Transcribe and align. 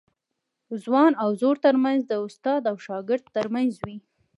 ځوان 0.83 1.11
او 1.21 1.29
زوړ 1.39 1.55
ترمنځ 1.65 2.01
د 2.07 2.13
استاد 2.25 2.61
او 2.69 2.75
شاګرد 2.85 3.25
ترمنځ 3.37 3.71
وي. 3.83 3.97